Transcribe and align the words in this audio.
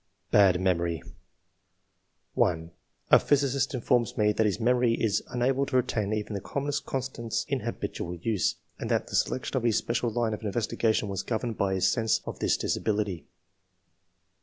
Bad 0.31 0.59
memory. 0.59 1.03
1. 2.33 2.71
[A 3.11 3.19
physicist 3.19 3.75
informs 3.75 4.17
me 4.17 4.31
that 4.31 4.47
his 4.47 4.59
memory 4.59 4.95
is 4.95 5.21
unable 5.29 5.63
to 5.67 5.75
retain 5.75 6.11
even 6.11 6.33
the 6.33 6.41
commonest 6.41 6.87
constants 6.87 7.45
in 7.47 7.59
habitual 7.59 8.15
use, 8.15 8.55
and 8.79 8.89
that 8.89 9.05
the 9.09 9.15
selection 9.15 9.57
of 9.57 9.61
his 9.63 9.77
special 9.77 10.09
line 10.09 10.33
of 10.33 10.41
investigation 10.41 11.07
was 11.07 11.21
governed 11.21 11.55
by 11.59 11.75
his 11.75 11.87
sense 11.87 12.19
of 12.25 12.39
this 12.39 12.57
disability. 12.57 13.27